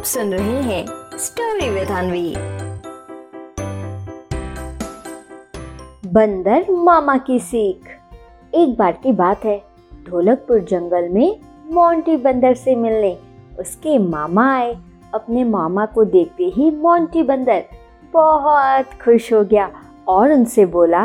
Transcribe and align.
आप 0.00 0.04
सुन 0.04 0.32
रहे 0.34 0.60
हैं 0.62 0.86
स्टोरी 1.18 1.68
विद 1.70 1.88
अनवी 1.88 2.34
बंदर 6.10 6.64
मामा 6.70 7.16
की 7.16 7.38
सीख। 7.38 7.88
एक 8.54 8.76
बार 8.78 8.92
की 8.92 9.12
बात 9.12 9.44
है, 9.44 9.62
ढोलकपुर 10.08 10.58
जंगल 10.58 11.08
में 11.08 11.40
मोंटी 11.70 12.16
बंदर 12.16 12.54
से 12.54 12.76
मिलने। 12.76 13.18
उसके 13.58 13.98
मामा 13.98 14.54
आए। 14.54 14.76
अपने 15.14 15.44
मामा 15.44 15.86
को 15.86 16.04
देखते 16.04 16.44
ही 16.44 16.70
मोंटी 16.70 17.22
बंदर 17.22 17.64
बहुत 18.12 18.86
खुश 19.04 19.32
हो 19.32 19.44
गया 19.44 19.70
और 20.08 20.32
उनसे 20.32 20.66
बोला, 20.66 21.04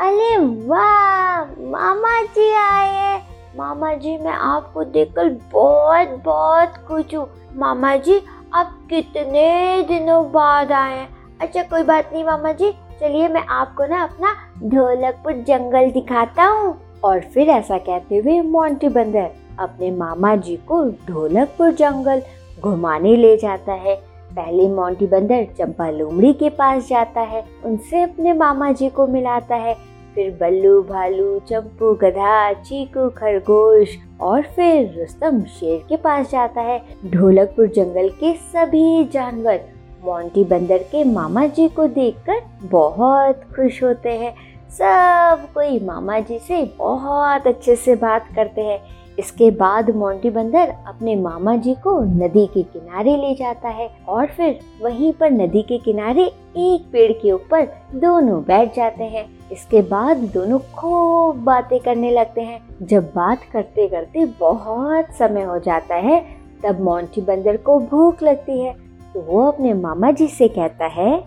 अरे 0.00 0.36
वाह, 0.68 1.42
मामा 1.70 2.22
जी 2.22 2.52
आए 2.52 3.27
मामा 3.58 3.94
जी, 3.94 4.16
मैं 4.18 4.32
आपको 4.32 4.84
देखकर 4.84 5.28
बहुत 5.52 6.08
बहुत 6.24 6.74
खुश 6.88 7.14
हूँ। 7.14 7.28
मामा 7.56 7.96
जी, 7.96 8.20
आप 8.54 8.78
कितने 8.90 9.82
दिनों 9.82 10.32
बाद 10.32 10.72
आए 10.72 11.08
अच्छा 11.40 11.62
कोई 11.62 11.82
बात 11.82 12.10
नहीं 12.12 12.24
मामा 12.24 12.52
जी। 12.52 12.70
चलिए, 13.00 13.28
मैं 13.28 13.46
आपको 13.46 13.86
ना 13.86 14.02
अपना 14.02 14.34
ढोलकपुर 14.64 15.32
जंगल 15.32 15.90
दिखाता 15.90 16.44
हूँ। 16.44 16.76
और 17.04 17.20
फिर 17.20 17.48
ऐसा 17.48 17.78
कहते 17.78 18.16
हुए 18.16 18.40
मोंटी 18.40 18.88
बंदर 18.88 19.30
अपने 19.58 19.90
मामा 19.90 20.36
जी 20.36 20.56
को 20.56 20.84
ढोलकपुर 21.06 21.70
जंगल 21.70 22.22
घुमाने 22.60 23.16
ले 23.16 23.36
जाता 23.36 23.72
है। 23.72 23.96
पहले 24.32 24.68
मोंटी 24.68 25.06
बंदर 25.06 25.44
चंपा 25.58 25.90
लोमड़ी 25.90 26.32
के 26.32 26.48
पास 26.48 26.88
जाता 26.88 27.20
है। 27.20 27.44
उनसे 27.64 28.02
अपने 28.02 28.32
मामा 28.32 28.72
जी 28.72 28.88
को 28.88 29.06
मिलाता 29.06 29.54
है। 29.54 29.76
फिर 30.14 30.30
बल्लू 30.40 30.82
भालू, 30.82 31.38
चंपू, 31.38 31.94
गधा, 31.94 32.52
चीकू, 32.52 33.08
खरगोश 33.08 33.88
और 34.20 34.42
फिर 34.42 34.94
रुस्तम 34.98 35.40
शेर 35.42 35.84
के 35.88 35.96
पास 35.96 36.30
जाता 36.30 36.60
है। 36.60 36.82
ढोलकपुर 37.06 37.66
जंगल 37.66 38.08
के 38.08 38.32
सभी 38.34 39.04
जानवर 39.04 39.60
मोंटी 40.04 40.44
बंदर 40.44 40.78
के 40.78 41.04
मामा 41.04 41.46
जी 41.46 41.68
को 41.68 41.86
देखकर 41.86 42.40
बहुत 42.62 43.42
खुश 43.56 43.82
होते 43.82 44.10
हैं। 44.10 44.34
सब 44.70 45.48
कोई 45.54 45.80
मामा 45.80 46.18
जी 46.20 46.38
से 46.38 46.64
बहुत 46.78 47.46
अच्छे 47.46 47.76
से 47.76 47.94
बात 47.94 48.28
करते 48.36 48.60
हैं। 48.60 48.80
इसके 49.18 49.50
बाद 49.50 49.90
मोंटी 49.90 50.30
बंदर 50.30 50.74
अपने 50.86 51.16
मामा 51.16 51.56
जी 51.56 51.74
को 51.74 52.00
नदी 52.00 52.46
के 52.46 52.62
किनारे 52.62 53.16
ले 53.16 53.34
जाता 53.34 53.68
है 53.68 53.90
और 54.08 54.26
फिर 54.26 54.58
वहीं 54.82 55.12
पर 55.12 55.30
नदी 55.30 55.62
के 55.62 55.78
किनारे 55.78 56.24
एक 56.56 56.88
पेड़ 56.92 57.12
के 57.12 57.32
ऊपर 57.32 57.68
दोनों 57.94 58.42
बैठ 58.42 58.76
जाते 58.76 59.04
हैं। 59.04 59.26
इसके 59.52 59.82
बाद 59.82 60.16
दोनों 60.16 60.58
खूब 60.58 61.36
बातें 61.36 61.78
करने 61.80 62.10
लगते 62.10 62.40
हैं। 62.40 62.60
जब 62.82 63.12
बात 63.16 63.38
करते 63.52 63.88
करते 63.88 64.24
बहुत 64.24 65.04
समय 65.18 65.42
हो 65.42 65.58
जाता 65.58 65.94
है, 65.94 66.20
तब 66.64 66.80
मोंटी 66.80 67.20
बंदर 67.20 67.56
को 67.56 67.78
भूख 67.80 68.22
लगती 68.22 68.60
है। 68.60 68.72
तो 69.14 69.20
वो 69.20 69.46
अपने 69.46 69.74
मामा 69.74 70.10
जी 70.10 70.26
से 70.28 70.48
कहता 70.48 70.86
है, 70.86 71.24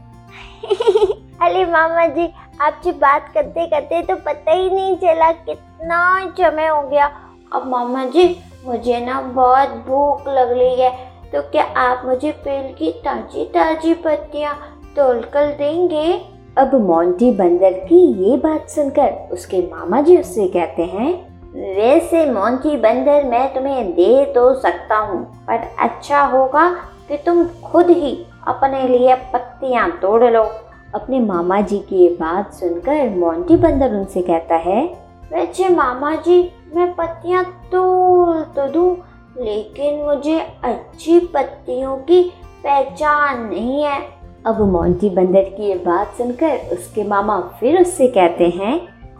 अरे 1.41 1.65
मामा 1.65 2.07
जी 2.07 2.33
आपसे 2.61 2.91
बात 2.91 3.31
करते 3.33 3.65
करते 3.67 4.01
तो 4.01 4.15
पता 4.15 4.51
ही 4.51 4.69
नहीं 4.69 4.95
चला 4.95 5.31
कितना 5.31 6.33
समय 6.39 6.67
हो 6.67 6.81
गया। 6.81 7.11
अब 7.53 7.67
मामा 7.67 8.05
जी 8.05 8.39
मुझे 8.65 8.99
ना 9.05 9.21
बहुत 9.21 9.69
भूख 9.69 10.27
लग 10.27 10.51
रही 10.51 10.75
है 10.75 10.91
तो 11.33 11.41
क्या 11.41 11.63
आप 11.63 12.01
मुझे 12.05 12.31
पेड़ 12.31 12.71
की 12.71 12.91
ताजी 12.91 13.45
ताजी 13.45 13.93
पत्तियाँ 13.93 14.53
तोड़ 14.95 15.25
कर 15.25 15.45
देंगे? 15.45 16.21
अब 16.57 16.75
मोंटी 16.75 17.31
बंदर 17.31 17.71
की 17.71 17.99
ये 18.23 18.37
बात 18.37 18.69
सुनकर 18.69 19.29
उसके 19.31 19.61
मामा 19.61 20.01
जी 20.01 20.17
उससे 20.17 20.47
कहते 20.47 20.83
हैं 20.83 21.11
वैसे 21.75 22.31
मोंटी 22.31 22.77
बंदर 22.77 23.23
मैं 23.23 23.53
तुम्हें 23.53 23.91
दे 23.91 24.25
तो 24.25 24.53
सकता 24.53 24.97
हूँ 24.97 25.23
पर 25.47 25.75
अच्छा 25.79 26.21
होगा 26.21 26.69
कि 27.07 27.17
तुम 27.17 27.45
खुद 27.47 27.89
ही 27.89 28.25
अपने 28.47 28.87
लिए 28.87 29.15
पत्तियाँ 29.15 29.89
तोड़ 30.01 30.23
लो। 30.23 30.43
अपने 30.95 31.19
मामा 31.19 31.61
जी 31.61 31.79
की 31.79 31.95
ये 31.95 32.09
बात 32.09 32.53
सुनकर 32.53 33.09
मोंटी 33.09 33.55
बंदर 33.55 33.93
उनसे 33.93 34.21
कहता 34.21 34.55
है 34.55 35.00
वैसे 35.31 35.67
मामा 35.69 36.15
जी 36.17 36.41
मैं 36.75 36.93
पत्तियाँ 36.95 37.43
तोड़ 37.71 38.37
तो 38.55 38.67
दूँ, 38.71 38.95
लेकिन 39.37 39.99
मुझे 39.99 40.39
अच्छी 40.39 41.19
पत्तियों 41.33 41.95
की 41.99 42.21
पहचान 42.63 43.41
नहीं 43.43 43.83
है। 43.83 43.99
अब 44.45 44.61
मोंटी 44.71 45.09
बंदर 45.09 45.43
की 45.49 45.63
ये 45.63 45.75
बात 45.85 46.13
सुनकर 46.17 46.69
उसके 46.73 47.03
मामा 47.03 47.39
फिर 47.59 47.79
उससे 47.81 48.07
कहते 48.09 48.47
हैं, 48.49 48.75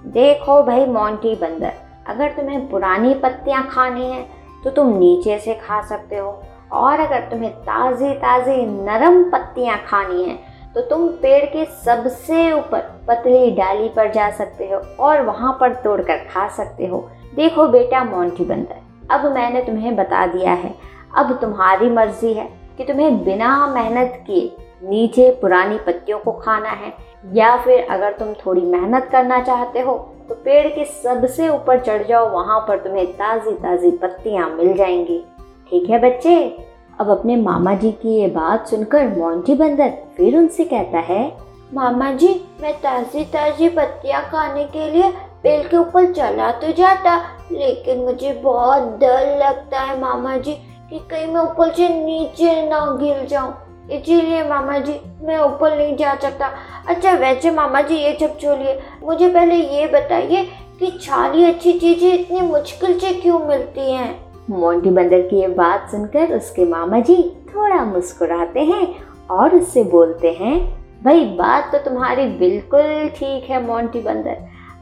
देखो 0.07 0.61
भाई 0.63 0.85
मोंटी 0.87 1.35
बंदर, 1.35 1.73
अगर 2.07 2.31
तुम्हें 2.31 2.69
पुरानी 2.69 3.13
पत्तियाँ 3.15 3.67
खानी 3.71 4.05
हैं 4.05 4.25
तो 4.63 4.69
तुम 4.69 4.97
नीचे 4.97 5.39
से 5.39 5.53
खा 5.57 5.81
सकते 5.87 6.17
हो, 6.17 6.31
और 6.73 6.99
अगर 6.99 7.29
तुम्हें 7.29 7.51
ताज़ी 7.61 8.13
ताज़ी 8.15 8.65
नरम 8.65 9.23
पत्तियाँ 9.31 9.77
खानी 9.87 10.23
हैं 10.23 10.39
तो 10.75 10.81
तुम 10.81 11.07
पेड़ 11.21 11.45
के 11.45 11.65
सबसे 11.85 12.51
ऊपर 12.51 12.81
पतली 13.07 13.51
डाली 13.51 13.87
पर 13.89 14.11
जा 14.11 14.29
सकते 14.31 14.69
हो 14.69 14.77
और 14.99 15.21
वहाँ 15.21 15.57
पर 15.59 15.73
तोड़कर 15.73 16.17
खा 16.27 16.47
सकते 16.49 16.85
हो। 16.85 16.99
देखो 17.35 17.67
बेटा 17.67 18.03
मोंटी 18.03 18.45
बंदर, 18.45 18.81
अब 19.09 19.25
मैंने 19.33 19.61
तुम्हें 19.61 19.95
बता 19.95 20.25
दिया 20.27 20.53
है। 20.53 20.73
अब 21.17 21.37
तुम्हारी 21.41 21.89
मर्ज़ी 21.89 22.33
है 22.33 22.47
कि 22.77 22.83
तुम्हें 22.83 23.23
बिना 23.23 23.67
मेहनत 23.67 24.23
किए 24.27 24.55
नीचे 24.83 25.29
पुरानी 25.41 25.77
पत्तियों 25.77 26.19
को 26.19 26.31
खाना 26.33 26.69
है, 26.69 26.93
या 27.25 27.55
फिर 27.57 27.85
अगर 27.85 28.13
तुम 28.13 28.33
थोड़ी 28.35 28.61
मेहनत 28.61 29.09
करना 29.11 29.41
चाहते 29.41 29.79
हो 29.79 29.93
तो 30.29 30.35
पेड़ 30.35 30.67
के 30.67 30.85
सबसे 30.85 31.49
ऊपर 31.49 31.79
चढ़ 31.79 32.03
जाओ, 32.03 32.29
वहाँ 32.29 32.59
पर 32.67 32.79
तुम्हें 32.79 33.05
ताज़ी 33.13 33.51
ताज़ी 33.53 33.91
पत्तियाँ 33.93 34.49
मिल 34.49 34.73
जाएँगी। 34.73 35.23
ठीक 35.71 35.89
है 35.89 35.99
बच्चे? 35.99 36.37
अब 36.99 37.09
अपने 37.09 37.35
मामा 37.35 37.73
जी 37.73 37.91
की 37.91 38.15
ये 38.15 38.27
बात 38.27 38.67
सुनकर 38.67 39.07
मोंटी 39.09 39.53
बंदर 39.55 39.93
फिर 40.17 40.37
उनसे 40.37 40.65
कहता 40.65 40.99
है, 40.99 41.25
मामा 41.73 42.11
जी, 42.11 42.29
मैं 42.61 42.73
ताज़ी 42.73 43.23
ताज़ी 43.25 43.69
पत्तियाँ 43.69 44.21
खाने 44.31 44.63
के 44.65 44.89
लिए 44.91 45.11
पेड़ 45.43 45.67
के 45.67 45.77
ऊपर 45.77 46.11
चला 46.13 46.51
तो 46.51 46.71
जाता, 46.73 47.15
लेकिन 47.51 47.99
मुझे 47.99 48.33
बहुत 48.43 48.83
डर 48.99 49.37
लगता 49.37 49.81
है 49.81 49.99
मामा 49.99 50.37
जी, 50.37 50.53
कि 50.89 50.99
कहीं 51.11 51.27
मैं 51.27 51.41
ऊपर 51.41 51.73
से 51.73 51.89
नीचे 51.89 52.61
ना 52.69 52.85
गिर 53.01 53.25
जाऊँ। 53.27 53.53
इसीलिए 53.91 54.43
मामा 54.43 54.77
जी, 54.77 54.99
मैं 55.23 55.37
ऊपर 55.39 55.77
नहीं 55.77 55.95
जा 55.97 56.15
सकता। 56.15 56.51
अच्छा 56.89 57.11
वैसे 57.13 57.51
मामा 57.51 57.81
जी, 57.81 57.95
ये 57.95 58.17
सब 58.19 58.37
छोड़िए। 58.39 58.79
मुझे 59.03 59.29
पहले 59.29 59.55
ये 59.55 59.87
बताइए 59.87 60.43
कि 60.79 60.91
छाली 61.01 61.43
अच्छी 61.45 61.73
चीज़ें 61.79 62.13
इतनी 62.13 62.41
मुश्किल 62.41 62.99
से 62.99 63.13
क्यों 63.13 63.39
मिलती 63.39 63.91
हैं? 63.91 64.30
मोंटी 64.51 64.89
बंदर 64.89 65.21
की 65.21 65.39
ये 65.39 65.47
बात 65.47 65.89
सुनकर 65.91 66.35
उसके 66.35 66.65
मामा 66.65 66.99
जी 66.99 67.17
थोड़ा 67.47 67.83
मुस्कुराते 67.85 68.59
हैं 68.61 68.87
और 69.31 69.55
उससे 69.55 69.83
बोलते 69.83 70.31
हैं, 70.31 70.57
भाई, 71.03 71.23
बात 71.35 71.71
तो 71.71 71.77
तुम्हारी 71.79 72.25
बिल्कुल 72.39 73.07
ठीक 73.09 73.49
है 73.49 73.65
मोंटी 73.67 74.01
बंदर। 74.01 74.37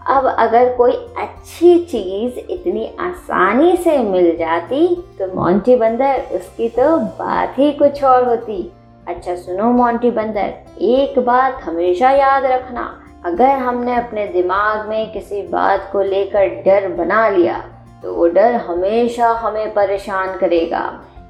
अब 0.08 0.26
अगर 0.30 0.74
कोई 0.76 0.92
अच्छी 0.92 1.78
चीज़ 1.86 2.40
इतनी 2.52 2.86
आसानी 3.00 3.76
से 3.78 3.98
मिल 4.00 4.36
जाती 4.38 4.88
तो 5.20 5.28
मोंटी 5.36 5.76
बंदर 5.76 6.22
उसकी 6.36 6.70
तो 6.70 6.98
बात 6.98 7.60
ही 7.60 7.72
कुछ 7.74 8.04
और 8.04 8.28
होती। 8.30 8.62
अच्छा 9.08 9.36
सुनो 9.36 9.72
मोंटी 9.74 10.12
बंदर, 10.12 10.54
एक 10.82 11.20
बात 11.20 11.62
हमेशा 11.64 12.12
याद 12.12 12.46
रखना, 12.46 12.94
अगर 13.26 13.58
हमने 13.58 13.96
अपने 13.96 14.26
दिमाग 14.28 14.88
में 14.90 15.12
किसी 15.14 15.42
बात 15.48 15.90
को 15.92 16.02
लेकर 16.02 16.48
डर 16.66 16.88
बना 16.96 17.28
लिया 17.30 17.64
तो 18.04 18.14
वो 18.14 18.28
डर 18.28 18.56
हमेशा 18.56 19.30
हमें 19.42 19.74
परेशान 19.74 20.38
करेगा। 20.38 20.84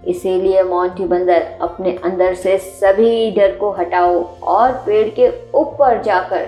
इसीलिए 0.08 0.64
मोंटी 0.64 1.06
बंदर 1.06 1.42
अपने 1.62 1.92
अंदर 2.04 2.34
से 2.34 2.58
सभी 2.58 3.32
डर 3.32 3.56
को 3.56 3.72
हटाओ 3.72 4.24
और 4.48 4.72
पेड़ 4.86 5.08
के 5.10 5.30
ऊपर 5.52 6.02
जाकर 6.02 6.46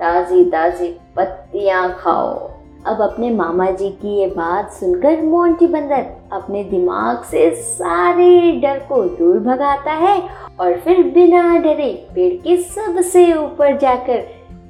ताज़ी 0.00 0.44
ताज़ी 0.44 0.88
पत्तियाँ 1.16 1.88
खाओ। 2.00 2.50
अब 2.86 3.00
अपने 3.02 3.30
मामा 3.30 3.70
जी 3.70 3.88
की 3.90 4.16
ये 4.20 4.26
बात 4.26 4.72
सुनकर 4.72 5.20
मोंटी 5.22 5.66
बंदर 5.66 6.06
अपने 6.32 6.62
दिमाग 6.64 7.22
से 7.22 7.50
सारे 7.54 8.52
डर 8.52 8.78
को 8.78 9.02
दूर 9.08 9.38
भगाता 9.38 9.92
है 9.92 10.20
और 10.60 10.76
फिर 10.76 11.02
बिना 11.04 11.56
डरे 11.58 11.92
पेड़ 12.14 12.32
के 12.42 12.56
सबसे 12.62 13.32
ऊपर 13.34 13.76
जाकर 13.76 14.20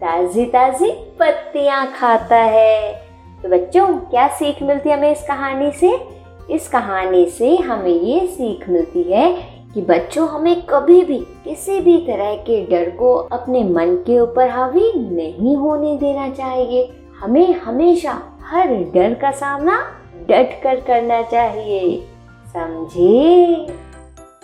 ताज़ी 0.02 0.44
ताज़ी 0.46 0.90
पत्तियाँ 1.20 1.87
खाता 2.00 2.37
है। 2.37 3.01
तो 3.43 3.49
बच्चों, 3.49 3.87
क्या 3.87 4.29
सीख 4.29 4.62
मिलती 4.62 4.89
है 4.89 4.99
हमें 4.99 5.12
इस 5.12 5.23
कहानी 5.23 5.73
से? 5.73 6.09
इस 6.50 6.69
कहानी 6.69 7.27
से 7.27 7.56
हमें 7.56 7.91
ये 7.91 8.27
सीख 8.27 8.69
मिलती 8.69 9.03
है 9.03 9.33
कि 9.75 9.83
बच्चों, 9.83 10.29
हमें 10.29 10.62
कभी 10.62 11.05
भी, 11.05 11.19
किसी 11.19 11.81
भी 11.81 11.99
तरह 11.99 12.35
के 12.35 12.67
डर 12.67 12.91
को 12.91 13.15
अपने 13.15 13.65
मन 13.65 13.97
के 14.06 14.21
ऊपर 14.21 14.50
हावी 14.50 14.93
नहीं 14.97 15.56
होने 15.56 15.97
देना 15.97 16.31
चाहिए। 16.31 16.93
हमें 17.19 17.55
हमेशा 17.55 18.23
हर 18.43 18.67
डर 18.67 19.15
का 19.15 19.31
सामना 19.31 19.93
डट 20.29 20.62
कर 20.62 20.81
करना 20.81 21.23
चाहिए। 21.23 22.06
समझे? 22.47 23.55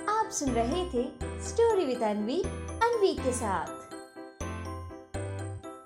आप 0.09 0.31
सुन 0.31 0.50
रहे 0.50 0.85
थे 0.85 1.09
स्टोरी 1.49 1.85
विद 1.85 2.03
अनवी 2.03 2.43
अनवी 2.83 3.12
के 3.12 3.33
साथ। 3.33 3.77